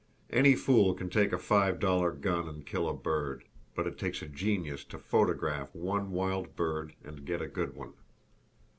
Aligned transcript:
Any 0.31 0.55
fool 0.55 0.95
can 0.95 1.11
take 1.11 1.31
a 1.31 1.37
five 1.37 1.79
dollar 1.79 2.11
gun 2.11 2.49
and 2.49 2.65
kill 2.65 2.89
a 2.89 2.93
bird; 2.95 3.43
but 3.75 3.85
it 3.85 3.99
takes 3.99 4.23
a 4.23 4.27
genius 4.27 4.83
to 4.85 4.97
photograph 4.97 5.75
one 5.75 6.09
wild 6.09 6.55
bird 6.55 6.93
and 7.03 7.23
get 7.23 7.39
"a 7.39 7.45
good 7.45 7.75
one." 7.75 7.93